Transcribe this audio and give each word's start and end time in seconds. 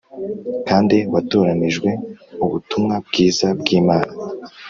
kandi 0.67 0.97
watoranirijwe 1.13 1.89
ubutumwa 2.45 2.95
bwiza 3.07 3.47
bw’Imana 3.59 4.13